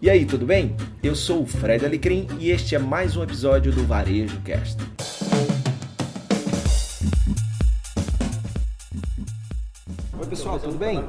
E 0.00 0.10
aí, 0.10 0.26
tudo 0.26 0.44
bem? 0.44 0.76
Eu 1.02 1.14
sou 1.14 1.42
o 1.42 1.46
Fred 1.46 1.82
Alecrim 1.86 2.26
e 2.38 2.50
este 2.50 2.74
é 2.74 2.78
mais 2.78 3.16
um 3.16 3.22
episódio 3.22 3.72
do 3.72 3.82
Varejo 3.86 4.38
Cast. 4.42 4.95
Oi 10.26 10.30
pessoal, 10.30 10.58
tudo 10.58 10.76
bem? 10.76 11.04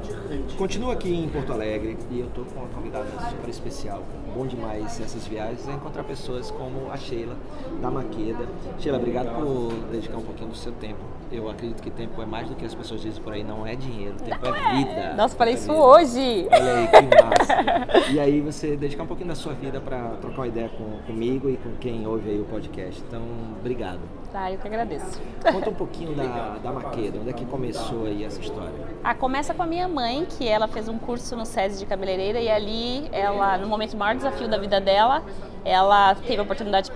Continuo 0.56 0.92
aqui 0.92 1.12
em 1.12 1.28
Porto 1.28 1.52
Alegre 1.52 1.98
e 2.08 2.20
eu 2.20 2.28
tô 2.28 2.42
com 2.44 2.60
uma 2.60 2.68
convidada 2.68 3.04
super 3.28 3.50
especial. 3.50 4.04
Bom 4.32 4.46
demais 4.46 5.00
essas 5.00 5.26
viagens 5.26 5.66
é 5.66 5.72
encontrar 5.72 6.04
pessoas 6.04 6.52
como 6.52 6.88
a 6.92 6.96
Sheila 6.96 7.34
da 7.82 7.90
Maqueda. 7.90 8.46
Sheila, 8.78 8.96
obrigado 8.96 9.34
por 9.34 9.72
dedicar 9.90 10.18
um 10.18 10.22
pouquinho 10.22 10.50
do 10.50 10.56
seu 10.56 10.70
tempo. 10.70 11.00
Eu 11.32 11.50
acredito 11.50 11.82
que 11.82 11.90
tempo 11.90 12.22
é 12.22 12.26
mais 12.26 12.48
do 12.48 12.54
que 12.54 12.64
as 12.64 12.76
pessoas 12.76 13.00
dizem 13.02 13.20
por 13.20 13.32
aí, 13.32 13.42
não 13.42 13.66
é 13.66 13.74
dinheiro, 13.74 14.14
tempo 14.24 14.46
é 14.46 14.76
vida. 14.76 15.14
Nossa, 15.14 15.34
falei 15.34 15.54
é 15.54 15.56
isso 15.56 15.66
vida. 15.66 15.82
hoje. 15.82 16.48
Olha 16.52 16.74
aí, 16.74 16.86
que 16.86 17.24
massa. 17.24 18.12
e 18.12 18.20
aí 18.20 18.40
você 18.40 18.76
dedicar 18.76 19.02
um 19.02 19.06
pouquinho 19.08 19.28
da 19.28 19.34
sua 19.34 19.52
vida 19.52 19.80
para 19.80 20.10
trocar 20.20 20.38
uma 20.38 20.46
ideia 20.46 20.68
com, 20.68 21.02
comigo 21.06 21.50
e 21.50 21.56
com 21.56 21.72
quem 21.80 22.06
ouve 22.06 22.30
aí 22.30 22.40
o 22.40 22.44
podcast. 22.44 23.02
Então, 23.08 23.22
obrigado. 23.58 24.00
Tá, 24.32 24.52
eu 24.52 24.58
que 24.58 24.68
agradeço. 24.68 25.20
Conta 25.52 25.70
um 25.70 25.74
pouquinho 25.74 26.14
da, 26.14 26.58
da 26.62 26.72
Maqueda, 26.72 27.18
onde 27.18 27.30
é 27.30 27.32
que 27.32 27.46
começou 27.46 28.04
aí 28.04 28.24
essa 28.24 28.40
história? 28.40 28.74
Ah, 29.08 29.14
começa 29.14 29.54
com 29.54 29.62
a 29.62 29.66
minha 29.66 29.88
mãe, 29.88 30.26
que 30.26 30.46
ela 30.46 30.68
fez 30.68 30.86
um 30.86 30.98
curso 30.98 31.34
no 31.34 31.46
SESI 31.46 31.78
de 31.78 31.86
cabeleireira 31.86 32.38
e 32.42 32.50
ali, 32.50 33.08
ela, 33.10 33.56
no 33.56 33.66
momento 33.66 33.96
maior 33.96 34.14
desafio 34.14 34.46
da 34.48 34.58
vida 34.58 34.82
dela, 34.82 35.24
ela 35.64 36.14
teve 36.14 36.36
a 36.40 36.42
oportunidade 36.42 36.90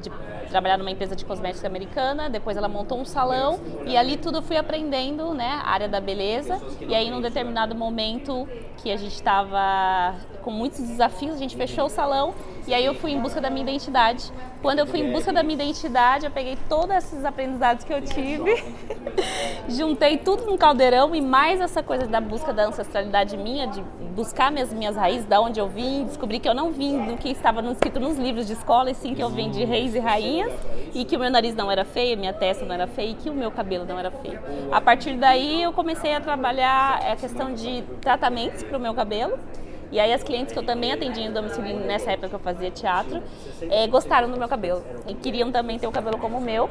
de, 0.00 0.12
trabalhar 0.48 0.78
numa 0.78 0.92
empresa 0.92 1.16
de 1.16 1.24
cosmética 1.24 1.66
americana, 1.66 2.30
depois 2.30 2.56
ela 2.56 2.68
montou 2.68 3.00
um 3.00 3.04
salão 3.04 3.58
e 3.84 3.96
ali 3.96 4.16
tudo 4.16 4.40
fui 4.42 4.56
aprendendo, 4.56 5.34
né, 5.34 5.60
a 5.64 5.70
área 5.70 5.88
da 5.88 6.00
beleza. 6.00 6.62
E 6.82 6.94
aí, 6.94 7.10
num 7.10 7.20
determinado 7.20 7.74
momento 7.74 8.48
que 8.76 8.92
a 8.92 8.96
gente 8.96 9.14
estava 9.14 10.14
com 10.42 10.52
muitos 10.52 10.78
desafios, 10.78 11.34
a 11.34 11.38
gente 11.38 11.56
fechou 11.56 11.86
o 11.86 11.90
salão 11.90 12.32
e 12.66 12.74
aí 12.74 12.84
eu 12.84 12.94
fui 12.94 13.12
em 13.12 13.20
busca 13.20 13.40
da 13.40 13.48
minha 13.48 13.62
identidade. 13.62 14.32
Quando 14.60 14.80
eu 14.80 14.86
fui 14.86 15.00
em 15.00 15.12
busca 15.12 15.32
da 15.32 15.42
minha 15.42 15.54
identidade, 15.54 16.24
eu 16.24 16.30
peguei 16.30 16.58
todos 16.68 16.96
esses 16.96 17.24
aprendizados 17.24 17.84
que 17.84 17.92
eu 17.92 18.02
tive, 18.02 18.64
juntei 19.68 20.16
tudo 20.16 20.44
num 20.46 20.56
caldeirão 20.56 21.14
e 21.14 21.20
mais 21.20 21.60
essa 21.60 21.82
coisa 21.82 22.06
da 22.06 22.20
busca 22.20 22.52
da 22.52 22.66
ancestralidade 22.66 23.36
minha, 23.36 23.66
de 23.68 23.80
buscar 24.14 24.50
minhas, 24.50 24.72
minhas 24.72 24.96
raízes, 24.96 25.26
da 25.26 25.40
onde 25.40 25.60
eu 25.60 25.68
vim, 25.68 26.04
descobri 26.04 26.40
que 26.40 26.48
eu 26.48 26.54
não 26.54 26.72
vim 26.72 27.04
do 27.04 27.16
que 27.16 27.28
estava 27.28 27.60
escrito 27.70 28.00
nos 28.00 28.16
livros 28.16 28.46
de 28.46 28.54
escola, 28.54 28.90
e 28.90 28.94
sim 28.94 29.14
que 29.14 29.22
eu 29.22 29.28
vim 29.28 29.50
de 29.50 29.64
reis 29.64 29.94
e 29.94 29.98
rainhas, 29.98 30.52
e 30.94 31.04
que 31.04 31.16
o 31.16 31.20
meu 31.20 31.30
nariz 31.30 31.54
não 31.54 31.70
era 31.70 31.84
feio, 31.84 32.16
minha 32.18 32.32
testa 32.32 32.64
não 32.64 32.74
era 32.74 32.86
feia, 32.86 33.10
e 33.10 33.14
que 33.14 33.30
o 33.30 33.34
meu 33.34 33.50
cabelo 33.50 33.84
não 33.84 33.98
era 33.98 34.10
feio. 34.10 34.40
A 34.72 34.80
partir 34.80 35.16
daí 35.16 35.62
eu 35.62 35.72
comecei 35.72 36.14
a 36.14 36.20
trabalhar 36.20 37.00
a 37.06 37.14
questão 37.14 37.52
de 37.52 37.82
tratamentos 38.00 38.62
para 38.62 38.78
o 38.78 38.80
meu 38.80 38.94
cabelo, 38.94 39.38
e 39.92 40.00
aí 40.00 40.12
as 40.12 40.22
clientes 40.22 40.52
que 40.52 40.58
eu 40.58 40.64
também 40.64 40.92
atendia 40.92 41.24
em 41.24 41.32
domicílio 41.32 41.78
nessa 41.80 42.12
época 42.12 42.28
que 42.28 42.34
eu 42.34 42.40
fazia 42.40 42.70
teatro, 42.70 43.22
eh, 43.70 43.86
gostaram 43.86 44.30
do 44.30 44.38
meu 44.38 44.48
cabelo. 44.48 44.82
E 45.06 45.14
queriam 45.14 45.50
também 45.52 45.78
ter 45.78 45.86
o 45.86 45.92
cabelo 45.92 46.18
como 46.18 46.38
o 46.38 46.40
meu, 46.40 46.68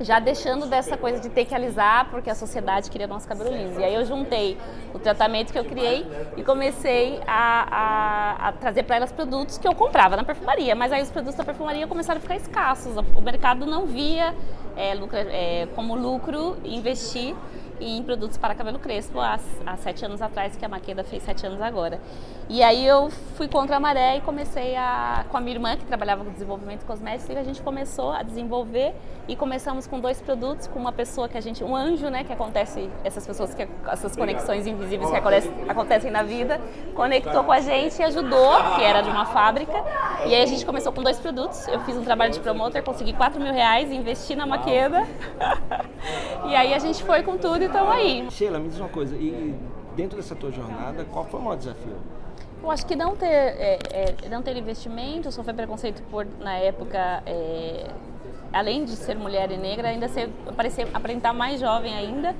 já 0.00 0.18
deixando 0.18 0.66
dessa 0.66 0.96
coisa 0.96 1.20
de 1.20 1.28
ter 1.28 1.44
que 1.44 1.54
alisar 1.54 2.10
porque 2.10 2.28
a 2.28 2.34
sociedade 2.34 2.90
queria 2.90 3.06
nosso 3.06 3.26
cabelo 3.28 3.50
liso. 3.54 3.80
E 3.80 3.84
aí 3.84 3.94
eu 3.94 4.04
juntei 4.04 4.58
o 4.92 4.98
tratamento 4.98 5.52
que 5.52 5.58
eu 5.58 5.64
criei 5.64 6.06
e 6.36 6.42
comecei 6.42 7.20
a, 7.26 8.36
a- 8.42 8.48
a 8.48 8.52
trazer 8.52 8.82
para 8.82 8.96
elas 8.96 9.12
produtos 9.12 9.56
que 9.58 9.66
eu 9.66 9.74
comprava 9.74 10.16
na 10.16 10.24
perfumaria, 10.24 10.74
mas 10.74 10.92
aí 10.92 11.02
os 11.02 11.10
produtos 11.10 11.36
da 11.36 11.44
perfumaria 11.44 11.86
começaram 11.86 12.18
a 12.18 12.20
ficar 12.20 12.36
escassos, 12.36 12.96
o 12.96 13.20
mercado 13.20 13.64
não 13.64 13.86
via 13.86 14.34
lucra- 14.98 15.26
eh, 15.30 15.68
como 15.74 15.94
lucro 15.94 16.56
investir 16.64 17.34
em 17.82 18.02
produtos 18.02 18.36
para 18.36 18.54
cabelo 18.54 18.78
crespo 18.78 19.20
há, 19.20 19.38
há 19.66 19.76
sete 19.76 20.04
anos 20.04 20.22
atrás, 20.22 20.56
que 20.56 20.64
a 20.64 20.68
Maqueda 20.68 21.04
fez 21.04 21.22
sete 21.22 21.46
anos 21.46 21.60
agora. 21.60 22.00
E 22.48 22.62
aí 22.62 22.84
eu 22.86 23.10
fui 23.36 23.48
contra 23.48 23.76
a 23.76 23.80
maré 23.80 24.16
e 24.16 24.20
comecei 24.20 24.76
a, 24.76 25.24
com 25.30 25.36
a 25.36 25.40
minha 25.40 25.54
irmã, 25.54 25.76
que 25.76 25.84
trabalhava 25.84 26.24
com 26.24 26.30
desenvolvimento 26.30 26.84
cosmético, 26.84 27.32
e 27.32 27.36
a 27.36 27.44
gente 27.44 27.62
começou 27.62 28.12
a 28.12 28.22
desenvolver 28.22 28.94
e 29.28 29.36
começamos 29.36 29.86
com 29.86 30.00
dois 30.00 30.20
produtos, 30.20 30.66
com 30.66 30.78
uma 30.78 30.92
pessoa 30.92 31.28
que 31.28 31.38
a 31.38 31.40
gente, 31.40 31.62
um 31.62 31.74
anjo, 31.74 32.08
né, 32.08 32.24
que 32.24 32.32
acontece, 32.32 32.90
essas 33.04 33.26
pessoas, 33.26 33.54
que 33.54 33.66
essas 33.86 34.16
conexões 34.16 34.66
invisíveis 34.66 35.10
que 35.10 35.16
acontecem, 35.16 35.52
acontecem 35.68 36.10
na 36.10 36.22
vida, 36.22 36.60
conectou 36.94 37.44
com 37.44 37.52
a 37.52 37.60
gente 37.60 37.98
e 37.98 38.02
ajudou, 38.02 38.52
que 38.74 38.82
era 38.82 39.00
de 39.00 39.10
uma 39.10 39.26
fábrica. 39.26 39.72
E 40.26 40.34
aí 40.34 40.42
a 40.42 40.46
gente 40.46 40.64
começou 40.64 40.92
com 40.92 41.02
dois 41.02 41.18
produtos, 41.18 41.66
eu 41.68 41.80
fiz 41.80 41.96
um 41.96 42.02
trabalho 42.02 42.32
de 42.32 42.40
promotor, 42.40 42.82
consegui 42.82 43.12
4 43.12 43.40
mil 43.40 43.52
reais, 43.52 43.90
investi 43.90 44.36
na 44.36 44.46
Maqueda. 44.46 45.06
e 46.48 46.54
aí 46.54 46.72
a 46.72 46.78
gente 46.78 47.02
foi 47.02 47.22
com 47.22 47.36
tudo 47.36 47.62
e 47.62 47.66
estamos 47.66 47.90
aí. 47.90 48.30
Sheila, 48.30 48.58
me 48.58 48.68
diz 48.68 48.78
uma 48.78 48.88
coisa, 48.88 49.16
e 49.16 49.54
dentro 49.96 50.16
dessa 50.16 50.34
tua 50.34 50.50
jornada, 50.50 51.04
qual 51.04 51.24
foi 51.24 51.40
o 51.40 51.42
maior 51.42 51.56
desafio? 51.56 51.96
Eu 52.62 52.70
acho 52.70 52.86
que 52.86 52.94
não 52.94 53.16
ter, 53.16 53.26
é, 53.26 53.78
é, 53.90 54.28
não 54.28 54.42
ter 54.42 54.56
investimento, 54.56 55.32
sofrer 55.32 55.54
preconceito 55.54 56.00
por, 56.04 56.24
na 56.38 56.54
época, 56.54 57.22
é, 57.26 57.90
além 58.52 58.84
de 58.84 58.92
ser 58.92 59.16
mulher 59.16 59.50
e 59.50 59.56
negra, 59.56 59.88
ainda 59.88 60.08
ser, 60.08 60.28
parecer, 60.56 60.86
aparentar 60.94 61.34
mais 61.34 61.60
jovem 61.60 61.92
ainda. 61.92 62.36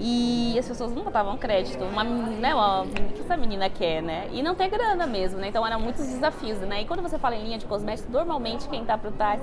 E 0.00 0.56
as 0.58 0.66
pessoas 0.66 0.92
não 0.92 1.02
botavam 1.02 1.36
crédito. 1.36 1.82
Uma, 1.84 2.04
né, 2.04 2.54
uma, 2.54 2.86
que 3.14 3.20
essa 3.20 3.36
menina 3.36 3.68
quer, 3.70 4.02
né? 4.02 4.28
E 4.32 4.42
não 4.42 4.54
ter 4.54 4.68
grana 4.68 5.06
mesmo, 5.06 5.38
né? 5.38 5.48
Então 5.48 5.66
eram 5.66 5.80
muitos 5.80 6.06
desafios, 6.06 6.58
né? 6.58 6.82
E 6.82 6.84
quando 6.84 7.02
você 7.02 7.18
fala 7.18 7.36
em 7.36 7.44
linha 7.44 7.58
de 7.58 7.66
cosméticos, 7.66 8.12
normalmente 8.12 8.68
quem 8.68 8.84
tá 8.84 8.98
por 8.98 9.12
trás, 9.12 9.40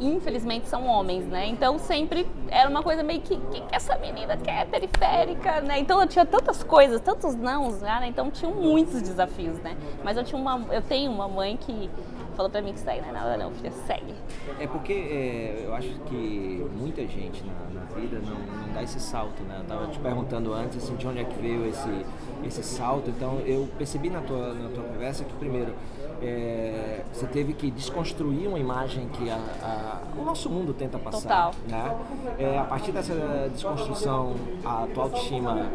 infelizmente, 0.00 0.68
são 0.68 0.86
homens, 0.86 1.26
né? 1.26 1.46
Então 1.46 1.78
sempre 1.78 2.26
era 2.48 2.68
uma 2.68 2.82
coisa 2.82 3.02
meio 3.02 3.20
que, 3.20 3.36
que, 3.36 3.60
que 3.60 3.74
essa 3.74 3.96
menina 3.98 4.36
quer, 4.36 4.66
periférica, 4.66 5.60
né? 5.60 5.78
Então 5.78 6.00
eu 6.00 6.06
tinha 6.06 6.24
tantas 6.24 6.62
coisas, 6.62 7.00
tantos 7.00 7.34
nãos, 7.34 7.80
né? 7.80 8.06
Então 8.06 8.30
tinham 8.30 8.54
muitos 8.54 9.02
desafios, 9.02 9.58
né? 9.58 9.76
Mas 10.02 10.16
eu, 10.16 10.24
tinha 10.24 10.40
uma, 10.40 10.60
eu 10.70 10.82
tenho 10.82 11.10
uma 11.10 11.28
mãe 11.28 11.56
que 11.56 11.90
falou 12.34 12.50
pra 12.50 12.62
mim 12.62 12.72
que 12.72 12.78
isso 12.78 12.88
aí 12.88 13.00
não 13.00 13.12
não, 13.36 13.50
filha, 13.52 13.70
segue. 13.86 14.14
É 14.58 14.66
porque 14.66 14.92
é, 14.92 15.64
eu 15.66 15.74
acho 15.74 15.88
que 16.06 16.66
muita 16.76 17.06
gente 17.06 17.42
na, 17.44 17.80
na 17.80 17.86
vida 17.94 18.20
não, 18.20 18.38
não 18.38 18.74
dá 18.74 18.82
esse 18.82 19.00
salto, 19.00 19.42
né? 19.42 19.58
Eu 19.60 19.64
tava 19.64 19.86
te 19.88 19.98
perguntando 19.98 20.52
antes 20.52 20.82
assim, 20.82 20.96
de 20.96 21.06
onde 21.06 21.20
é 21.20 21.24
que 21.24 21.38
veio 21.40 21.66
esse, 21.66 22.06
esse 22.44 22.62
salto, 22.62 23.10
então 23.10 23.40
eu 23.40 23.68
percebi 23.78 24.10
na 24.10 24.20
tua, 24.20 24.54
na 24.54 24.68
tua 24.68 24.84
conversa 24.84 25.24
que 25.24 25.32
primeiro 25.34 25.74
é, 26.22 27.00
você 27.12 27.26
teve 27.26 27.52
que 27.52 27.70
desconstruir 27.70 28.46
uma 28.48 28.58
imagem 28.58 29.08
que 29.08 29.28
a, 29.30 29.36
a- 29.62 30.00
o 30.18 30.24
nosso 30.24 30.48
mundo 30.48 30.72
tenta 30.72 30.98
passar. 30.98 31.20
Total. 31.22 31.54
Né? 31.68 31.96
É, 32.38 32.58
a 32.58 32.64
partir 32.64 32.92
dessa 32.92 33.14
desconstrução, 33.52 34.34
a 34.64 34.86
tua 34.94 35.04
autoestima 35.04 35.66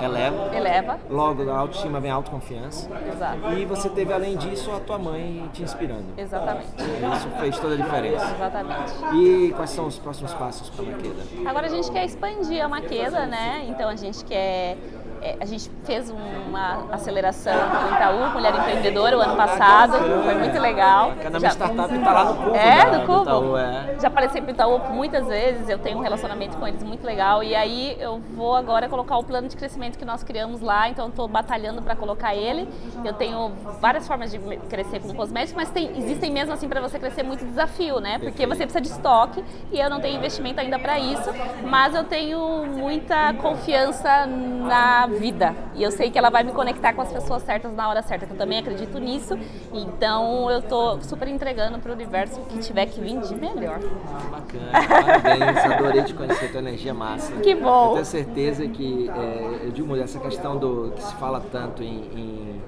é, 0.00 0.04
eleva. 0.04 0.54
Eleva. 0.56 0.98
Logo, 1.10 1.44
da 1.44 1.56
autoestima 1.56 2.00
vem 2.00 2.10
a 2.10 2.14
autoconfiança. 2.14 2.88
Exato. 3.12 3.52
E 3.56 3.64
você 3.64 3.88
teve, 3.88 4.12
além 4.12 4.36
disso, 4.36 4.70
a 4.72 4.80
tua 4.80 4.98
mãe 4.98 5.48
te 5.52 5.62
inspirando. 5.62 6.04
Exatamente. 6.16 6.66
Isso 7.16 7.28
fez 7.40 7.58
toda 7.58 7.74
a 7.74 7.76
diferença. 7.76 8.34
Exatamente. 8.34 8.92
E 9.14 9.52
quais 9.54 9.70
são 9.70 9.86
os 9.86 9.98
próximos 9.98 10.32
passos 10.34 10.70
para 10.70 10.84
a 10.84 10.88
Maqueda? 10.88 11.22
Agora 11.48 11.66
a 11.66 11.70
gente 11.70 11.90
quer 11.90 12.04
expandir 12.04 12.64
a 12.64 12.68
Maqueda, 12.68 13.26
né? 13.26 13.66
Então 13.68 13.88
a 13.88 13.96
gente 13.96 14.24
quer. 14.24 14.76
É, 15.24 15.36
A 15.40 15.44
gente 15.46 15.70
fez 15.84 16.10
uma 16.10 16.86
aceleração 16.92 17.52
no 17.54 17.96
Itaú, 17.96 18.30
Mulher 18.34 18.54
Empreendedora, 18.54 19.16
o 19.18 19.20
ano 19.20 19.36
passado. 19.36 19.92
Foi 20.22 20.34
muito 20.34 20.60
legal. 20.60 21.12
Cada 21.22 21.40
Já- 21.40 21.48
startup 21.50 21.94
está 21.94 22.12
lá 22.12 22.24
no 22.24 22.34
cubo. 22.36 22.54
É, 22.54 22.84
da- 22.90 22.98
do 22.98 23.06
Cubo. 23.06 23.22
Itaú, 23.22 23.56
é. 23.56 23.96
Já 24.00 24.08
apareci 24.08 24.40
pro 24.40 24.50
Itaú 24.50 24.78
muitas 24.92 25.26
vezes, 25.26 25.68
eu 25.68 25.78
tenho 25.78 25.98
um 25.98 26.02
relacionamento 26.02 26.56
com 26.58 26.66
eles 26.68 26.82
muito 26.82 27.04
legal. 27.04 27.42
E 27.42 27.54
aí 27.54 27.96
eu 27.98 28.18
vou 28.36 28.54
agora 28.54 28.88
colocar 28.88 29.16
o 29.18 29.24
plano 29.24 29.48
de 29.48 29.56
crescimento 29.56 29.98
que 29.98 30.04
nós 30.04 30.22
criamos 30.22 30.60
lá, 30.60 30.88
então 30.88 31.08
estou 31.08 31.26
batalhando 31.26 31.80
para 31.82 31.96
colocar 31.96 32.34
ele. 32.34 32.68
Eu 33.04 33.14
tenho 33.14 33.50
várias 33.80 34.06
formas 34.06 34.30
de 34.30 34.38
crescer 34.68 35.00
com 35.00 35.12
cosméticos, 35.14 35.54
mas 35.56 35.70
tem- 35.70 35.96
existem 35.96 36.30
mesmo 36.30 36.52
assim 36.52 36.68
para 36.68 36.80
você 36.80 36.98
crescer 36.98 37.22
muito 37.22 37.44
desafio, 37.44 37.98
né? 38.00 38.18
Porque 38.18 38.46
você 38.46 38.64
precisa 38.64 38.80
de 38.80 38.88
estoque 38.88 39.42
e 39.72 39.80
eu 39.80 39.88
não 39.88 40.00
tenho 40.00 40.16
investimento 40.18 40.60
ainda 40.60 40.78
para 40.78 40.98
isso, 40.98 41.30
mas 41.64 41.94
eu 41.94 42.04
tenho 42.04 42.66
muita 42.66 43.32
confiança 43.34 44.26
na 44.26 45.06
vida. 45.18 45.54
E 45.74 45.82
eu 45.82 45.90
sei 45.90 46.10
que 46.10 46.18
ela 46.18 46.30
vai 46.30 46.42
me 46.42 46.52
conectar 46.52 46.92
com 46.92 47.02
as 47.02 47.12
pessoas 47.12 47.42
certas 47.42 47.72
na 47.72 47.88
hora 47.88 48.02
certa, 48.02 48.26
que 48.26 48.32
eu 48.32 48.36
também 48.36 48.58
acredito 48.58 48.98
nisso. 48.98 49.38
Então 49.72 50.50
eu 50.50 50.62
tô 50.62 51.00
super 51.02 51.28
entregando 51.28 51.78
pro 51.78 51.92
universo 51.92 52.40
o 52.40 52.44
que 52.46 52.58
tiver 52.58 52.86
que 52.86 53.00
vir 53.00 53.20
de 53.20 53.34
melhor. 53.34 53.78
Bacana, 54.30 55.22
parabéns, 55.22 55.64
adorei 55.64 56.02
te 56.02 56.14
conhecer, 56.14 56.50
tua 56.50 56.60
energia 56.60 56.90
é 56.90 56.94
massa. 56.94 57.32
Que 57.36 57.54
bom. 57.54 57.88
Eu 57.88 57.92
tenho 57.94 58.04
certeza 58.04 58.66
que, 58.68 59.08
é, 59.10 59.70
digo, 59.72 59.86
mulher, 59.86 60.04
essa 60.04 60.18
questão 60.18 60.56
do 60.56 60.92
que 60.94 61.02
se 61.02 61.14
fala 61.16 61.42
tanto 61.52 61.82
em, 61.82 62.00
em, 62.14 62.62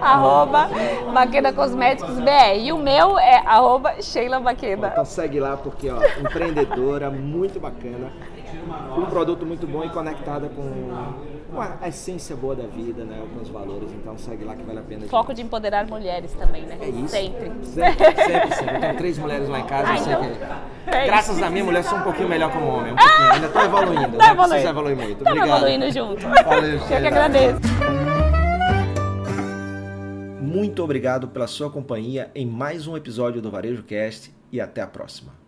arroba 0.00 0.68
Maqueda 1.12 1.52
Cosméticos 1.52 2.14
BR. 2.20 2.58
E 2.60 2.72
o 2.72 2.78
meu 2.78 3.18
é 3.18 3.38
arroba 3.46 4.00
Sheila 4.00 4.40
Maqueda. 4.40 4.88
Então 4.88 5.04
segue 5.04 5.40
lá 5.40 5.56
porque, 5.56 5.90
ó, 5.90 5.98
empreendedora, 6.20 7.10
muito 7.10 7.58
bacana. 7.58 8.12
Um 8.96 9.06
produto 9.06 9.44
muito 9.44 9.66
bom 9.66 9.84
e 9.84 9.90
conectada 9.90 10.48
com, 10.48 10.62
com 11.54 11.84
a 11.84 11.88
essência 11.88 12.34
boa 12.36 12.54
da 12.54 12.66
vida, 12.66 13.04
né? 13.04 13.22
Os 13.40 13.48
valores. 13.48 13.90
Então 13.92 14.16
segue 14.18 14.44
lá 14.44 14.54
que 14.54 14.62
vale 14.62 14.78
a 14.80 14.82
pena. 14.82 15.06
Foco 15.08 15.32
de 15.32 15.42
empoderar 15.42 15.86
mulheres 15.86 16.32
também, 16.32 16.62
né? 16.62 16.76
É 16.80 16.88
isso. 16.88 17.08
Sempre. 17.08 17.52
Sempre, 17.64 18.04
sempre, 18.24 18.54
sempre. 18.56 18.74
Eu 18.76 18.80
tenho 18.80 18.96
três 18.96 19.18
mulheres 19.18 19.48
lá 19.48 19.60
em 19.60 19.66
casa, 19.66 19.88
Ah, 19.90 19.96
eu 19.96 19.98
sei 20.04 20.12
então- 20.12 20.24
que. 20.30 20.64
É 20.86 21.06
Graças 21.06 21.42
a 21.42 21.48
minha 21.50 21.64
mulher, 21.64 21.82
sou 21.84 21.98
um 21.98 22.02
pouquinho 22.02 22.28
melhor 22.28 22.52
como 22.52 22.66
homem. 22.66 22.92
Um 22.92 22.96
pouquinho. 22.96 23.32
Ainda 23.32 23.48
tô 23.48 23.60
evoluindo. 23.60 24.18
Tá 24.18 24.34
né? 24.34 24.34
Preciso 24.34 24.54
evoluindo. 24.54 24.68
evoluir 24.68 24.96
muito. 24.96 25.18
Estamos 25.18 25.38
Obrigado. 25.38 25.56
evoluindo 25.68 25.90
junto. 25.92 26.44
Valeu, 26.44 26.70
Eu 26.74 26.86
que 26.86 26.94
agradeço. 26.94 27.60
Muito 30.40 30.84
obrigado 30.84 31.28
pela 31.28 31.46
sua 31.46 31.70
companhia 31.70 32.30
em 32.34 32.46
mais 32.46 32.86
um 32.86 32.96
episódio 32.96 33.40
do 33.42 33.50
Varejo 33.50 33.82
Cast 33.82 34.32
e 34.52 34.60
até 34.60 34.82
a 34.82 34.86
próxima. 34.86 35.43